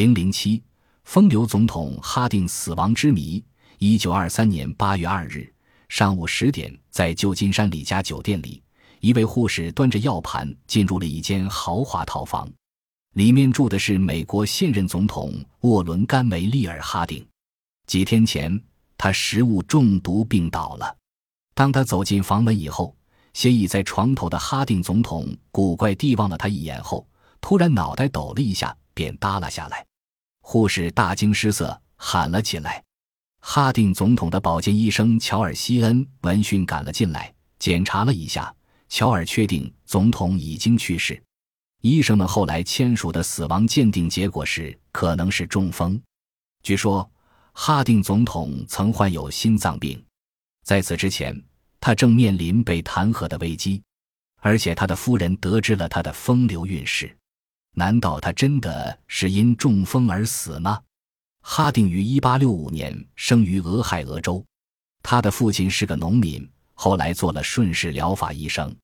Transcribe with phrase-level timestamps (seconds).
[0.00, 0.62] 零零七，
[1.04, 3.44] 风流总统哈定死亡之谜。
[3.76, 5.52] 一九二三年八月二日
[5.90, 8.62] 上午十点，在旧金山李家酒店里，
[9.00, 12.50] 一位护士端着药盘进入了一间豪华套房，
[13.12, 17.22] 里面住的是美国现任总统沃伦·甘梅利尔·哈定。
[17.86, 18.58] 几天前，
[18.96, 20.96] 他食物中毒病倒了。
[21.52, 22.96] 当他走进房门以后，
[23.34, 27.06] 斜倚在床头的哈定总统古怪地望了他一眼后，
[27.42, 29.84] 突然脑袋抖了一下，便耷拉下来。
[30.50, 32.82] 护士大惊失色，喊了起来。
[33.40, 38.52] 哈定总统的保健医生乔尔·西恩闻讯赶了进来，检查了一下，
[38.88, 41.22] 乔尔确定总统已经去世。
[41.82, 46.02] 医生们后来签署的死亡鉴定结果是，可能是中风。
[46.64, 47.08] 据说，
[47.52, 50.04] 哈定总统曾患有心脏病，
[50.64, 51.40] 在此之前，
[51.78, 53.80] 他正面临被弹劾的危机，
[54.40, 57.16] 而且他的夫人得知了他的风流韵事。
[57.74, 60.80] 难道他真的是因中风而死吗？
[61.42, 64.44] 哈定于1865年生于俄亥俄州，
[65.02, 68.74] 他的父亲是个农民，后来做了顺势疗法医生。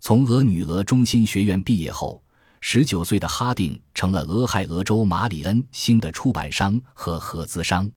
[0.00, 2.22] 从俄女俄中心学院毕业后
[2.60, 7.90] ，19岁的哈定成了俄亥俄州马里恩星的出版商和合资商。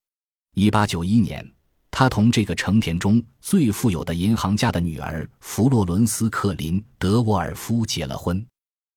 [0.55, 1.51] 1891年，
[1.91, 8.45] 他同这个成田中最富有的银行家的女儿弗洛伦斯·克林·德沃尔夫结了婚。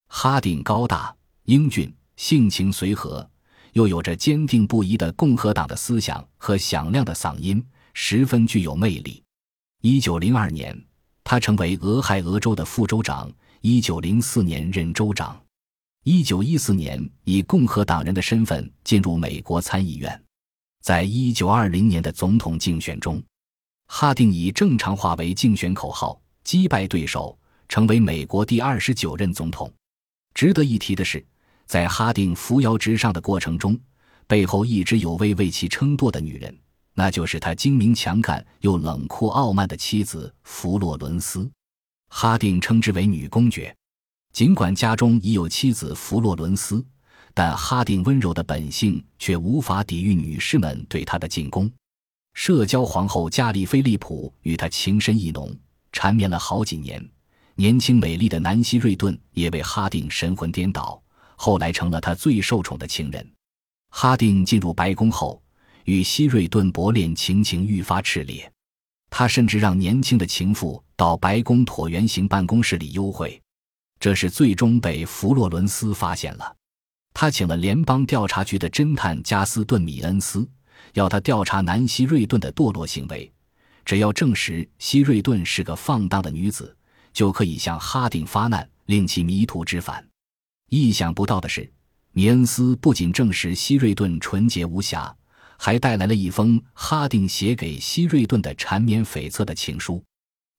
[0.08, 3.28] 哈定高大英俊，性情随和。
[3.72, 9.22] 又有着坚定不移的共和党的思想和响亮的嗓音，十分具有魅力。
[9.80, 10.76] 一九零二年，
[11.22, 13.30] 他成为俄亥俄州的副州长。
[13.60, 15.40] 一九零四年任州长。
[16.02, 20.20] 一九一四年以共和党人的身份进入美国参议院。
[20.82, 23.22] 在一九二零年的总统竞选中，
[23.86, 27.38] 哈定以正常化为竞选口号，击败对手，
[27.68, 29.70] 成为美国第二十九任总统。
[30.34, 31.24] 值得一提的是。
[31.66, 33.78] 在哈定扶摇直上的过程中，
[34.26, 36.52] 背后一直有位为其撑舵的女人，
[36.94, 41.48] 那就是他精明强干又冷酷傲慢的妻子弗洛伦斯。
[42.08, 43.72] 哈定称之为女公爵。
[44.32, 46.84] 尽管家中已有妻子弗洛伦斯，
[47.34, 51.70] 但哈定温柔的本性却无法抵御女士们对他的进攻。
[52.34, 55.56] 社交皇后加利菲利普与他情深意浓，
[55.92, 57.08] 缠绵了好几年。
[57.60, 60.98] 年轻美丽的南希瑞顿也为哈定神魂颠倒。
[61.36, 63.32] 后来成了他最受宠的情人。
[63.90, 65.42] 哈定进入白宫后，
[65.84, 68.50] 与希瑞顿博恋情情愈发炽烈。
[69.10, 73.38] 他甚至让年轻的情妇到白宫椭圆形办公室里幽会，
[73.98, 76.56] 这是最终被弗洛伦斯发现了。
[77.12, 80.48] 他请了联邦调查局的侦探加斯顿·米恩斯，
[80.94, 83.30] 要他调查南希瑞顿的堕落行为。
[83.84, 86.74] 只要证实希瑞顿是个放荡的女子，
[87.12, 90.06] 就可以向哈定发难，令其迷途知返。
[90.68, 91.70] 意想不到的是，
[92.12, 95.14] 米恩斯不仅证实希瑞顿纯洁无瑕，
[95.56, 100.02] 还带来了一封哈定写给希瑞顿的缠绵悱恻的情书。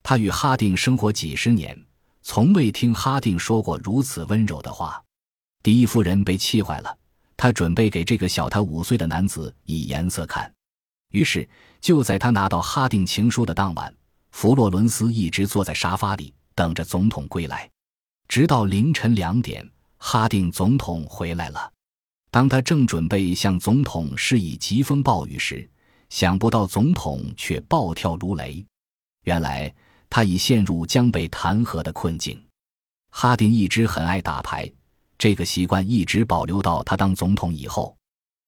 [0.03, 1.78] 他与哈定生活几十年，
[2.22, 5.01] 从未听哈定说过如此温柔的话。
[5.63, 6.97] 第一夫人被气坏了，
[7.38, 10.51] 她准备给这个小他五岁的男子以颜色看。
[11.11, 11.47] 于是，
[11.79, 13.94] 就在他拿到哈定情书的当晚，
[14.31, 17.67] 弗洛伦斯一直坐在沙发里等着总统归来，
[18.27, 19.67] 直到凌晨两点。
[19.97, 21.72] 哈定总统回来了。
[22.29, 25.67] 当他正准备向总统施以疾风暴雨时，
[26.09, 28.63] 想不到总统却暴跳如雷。
[29.23, 29.73] 原来
[30.07, 32.39] 他已陷入将被弹劾的困境。
[33.09, 34.72] 哈定一直很爱打牌，
[35.17, 37.97] 这个习惯一直保留到他当总统以后。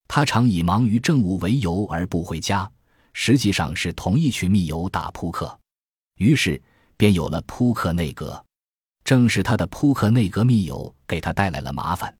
[0.06, 2.70] 他常以忙于政务为由而不回家，
[3.12, 5.58] 实际上是同一群密友打扑克。
[6.18, 6.62] 于是
[7.04, 8.42] 便有了扑克内阁。
[9.04, 12.16] 正是他的扑克内阁密友给他带来了麻烦，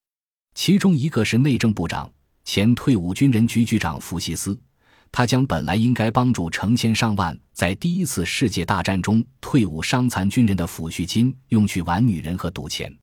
[0.54, 2.12] 其中一个是内政部长、
[2.44, 4.60] 前退伍军人局局长福西斯，
[5.10, 12.94] 他将本来应该帮助成千上万在第一次世界大战中退伍伤残军人的抚恤金用去玩女人和赌钱。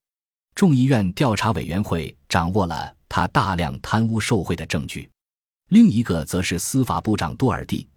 [0.54, 5.10] 众议院调查委员会掌握了他大量贪污受贿的证据。
[5.70, 7.88] 另一个则是司法部长多尔蒂，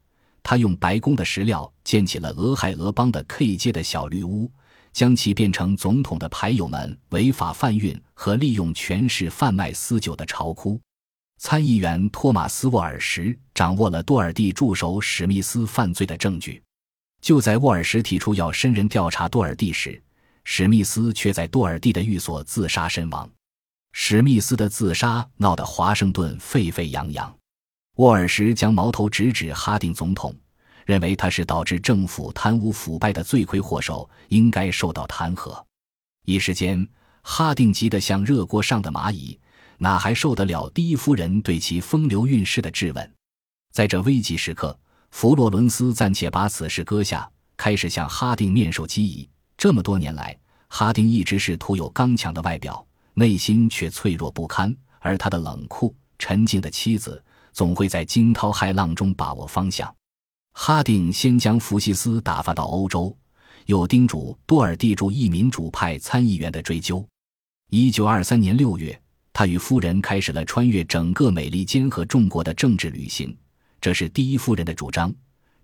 [0.44, 4.49] 他用白宫的石料建起了俄亥俄邦的 K 街的小绿屋。
[4.93, 10.81] 将其变成总统的牌友们违法贩运和利用权势贩卖私酒的巢窟。
[11.41, 16.62] 参议员托马斯·沃尔什掌握了多尔蒂助手史密斯犯罪的证据。
[17.20, 20.00] 就在沃尔什提出要深人调查多尔蒂时，
[20.44, 23.29] 史密斯却在多尔蒂的寓所自杀身亡。
[23.91, 27.37] 史密斯的自杀闹得华盛顿沸沸扬扬。
[27.96, 30.35] 沃尔什将矛头直指哈定总统。
[30.85, 35.58] 认为他是导致政府贪污腐败的罪魁祸首，应该受到弹劾。
[36.26, 36.87] 一时间，
[37.23, 39.38] 哈定急得像热锅上的蚂蚁，
[39.79, 43.12] 哪还受得了第一夫人对其风流韵事的质问？
[43.73, 44.79] 在这危急时刻，
[45.11, 47.26] 弗洛伦斯暂且把此事搁下，
[47.56, 49.26] 开始向哈定面授机宜。
[49.56, 50.38] 这么多年来，
[50.69, 54.75] 哈定一直是徒有刚强的外表，内心却脆弱不堪。
[55.00, 57.23] 而他的冷酷沉静的妻子，
[57.55, 59.93] 总会在惊涛骇浪中把握方向。
[60.53, 63.17] 哈定先将福西斯打发到欧洲，
[63.67, 67.03] 又叮嘱多尔蒂驻意民主派参议员的追究。
[67.71, 69.01] 一九二三年六月，
[69.33, 73.37] 他与夫人开始了穿越整个美利坚和众国的政治旅行。
[73.81, 75.12] 这是第一夫人的主张。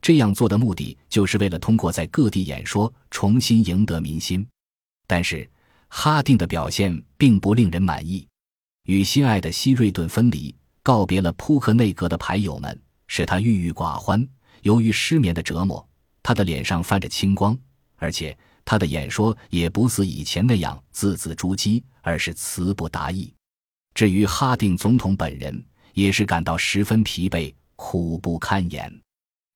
[0.02, 4.46] 这样做的目的，就是为了通过在各地演说，重新赢得民心。
[5.06, 5.48] 但是，
[5.88, 8.26] 哈定的表现并不令人满意。
[8.84, 14.26] 与心爱的希瑞顿分离，告别了扑克内阁的牌友们，使他郁郁寡欢。
[14.62, 15.86] 由于失眠的折磨，
[16.22, 17.56] 他的脸上泛着青光，
[17.96, 23.32] 而且他的演说也不似以前那样字字珠玑，而是词不达意。
[23.94, 29.00] 至于哈定总统本人，也是感到十分疲惫，苦不堪言。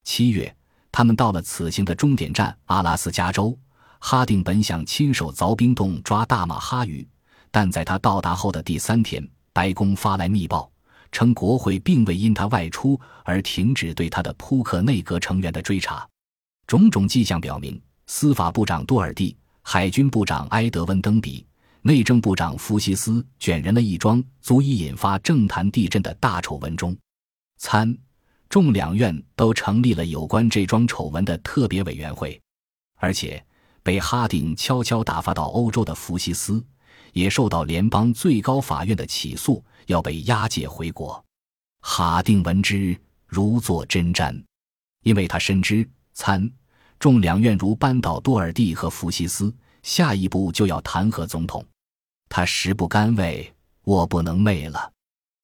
[0.05, 0.55] 七月，
[0.91, 3.57] 他们到了此行的终点站阿拉斯加州。
[4.01, 7.07] 哈定本想亲手凿冰洞抓大马哈鱼，
[7.51, 10.71] 但在他到达后的第三天，白宫发来密报。
[11.15, 16.05] 称国会并未因他外出而停止对他的扑克内阁成员的追查，
[16.67, 21.47] 种种迹象表明，司法部长多尔蒂、海军部长埃德温登比、
[21.83, 26.97] 内政部长福西斯卷人了一桩足以引发政坛地震的大丑闻中。
[27.59, 27.97] 参、
[28.49, 32.41] 众两院都成立了有关这桩丑闻的特别委员会，
[32.97, 33.41] 而且
[33.85, 36.61] 被哈定悄悄打发到欧洲的福西斯。
[37.13, 41.25] 也受到联邦最高法院的起诉，要被押解回国。
[41.81, 42.97] 哈定闻之，
[43.27, 44.43] 如坐针毡，
[45.03, 46.51] 因为他深知参
[46.99, 51.65] 众两院如扳倒多尔蒂和福西斯，下一步就要弹劾总统。
[52.29, 53.53] 他食不甘味，
[53.85, 54.91] 卧不能寐了。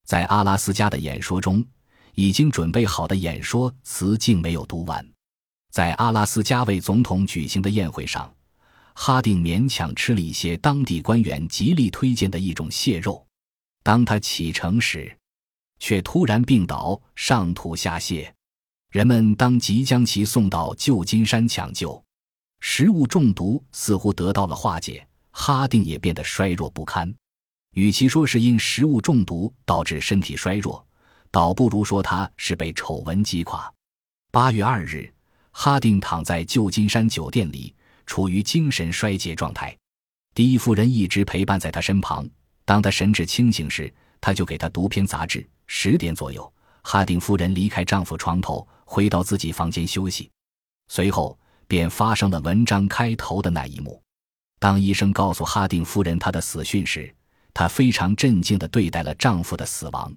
[0.06, 1.64] 在阿拉斯加的演说中，
[2.14, 5.06] 已经准备好的演说词竟没有读完。
[5.70, 8.32] 在阿拉斯加为总统举行的宴会上。
[8.92, 13.24] 哈定勉强吃了一些当地官员极力推荐的一种蟹肉，
[13.82, 15.16] 当他启程时，
[15.78, 18.30] 却突然病倒，上吐下泻。
[18.90, 22.02] 人们当即将其送到旧金山抢救，
[22.60, 27.14] 食物中毒似乎得到了化解，哈定也变得衰弱不堪。
[27.74, 30.84] 与其说是因食物中毒导致身体衰弱，
[31.30, 33.72] 倒不如说他是被丑闻击垮。
[34.32, 35.12] 八月二日，
[35.52, 37.74] 哈定躺在旧金山酒店里。
[38.06, 39.78] 处于精神衰竭状态，
[40.34, 42.28] 第一夫人一直陪伴在他身旁。
[42.70, 45.44] 当他神志清醒时，他就给他读篇杂志。
[45.66, 50.30] 十点左右，哈定夫人离开丈夫床头，回到自己房间休息。
[50.86, 51.36] 随后
[51.66, 54.00] 便发生了文章开头的那一幕。
[54.60, 57.12] 当医生告诉哈定夫人她的死讯时，
[57.52, 60.14] 她非常镇静地对待了丈夫的死亡。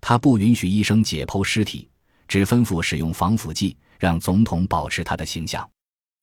[0.00, 1.88] 她不允许医生解剖尸体，
[2.26, 5.64] 只吩咐使用防腐剂，让总统保持他的形象。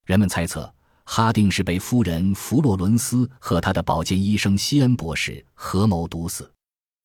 [0.05, 0.69] 人们猜测。
[1.13, 6.49] 哈定是被夫人弗洛伦斯和他的保健医生西恩博士合谋毒死。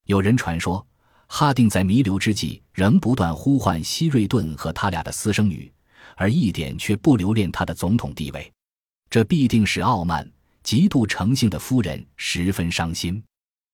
[0.05, 0.87] 有人传说，
[1.27, 5.73] 哈定在弥留之际仍不断呼唤希瑞顿和他俩的私生女，
[6.15, 8.49] 而一点却不留恋他的总统地位。
[9.11, 10.25] 这必定使傲慢、
[10.63, 13.21] 极度诚信的夫人十分伤心。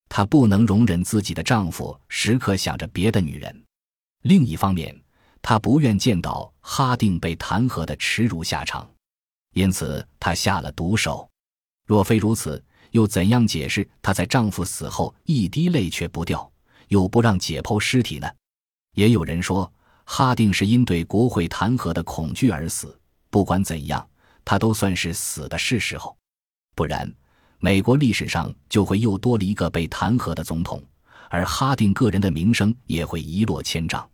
[0.09, 3.63] 她不能容忍自己的丈夫时刻想着别的女人。
[4.23, 4.99] 另一方面，
[5.43, 8.89] 她不愿见到哈定被弹劾的耻辱下场。
[9.53, 11.29] 因此，她下了毒手。
[11.87, 16.51] 若非如此，又怎样解释她在丈夫死后一滴泪却不掉，
[16.89, 18.31] 又不让解剖尸体呢？
[18.95, 19.71] 也有人说，
[20.05, 22.99] 哈定是因对国会弹劾的恐惧而死。
[23.31, 24.07] 不管怎样，
[24.45, 26.17] 他都算是死的是时候。
[26.75, 27.11] 不然，
[27.59, 30.83] 美国历史上就会又多了一个被弹劾的总统，
[31.31, 34.07] 而哈定个人的名声也会一落千丈。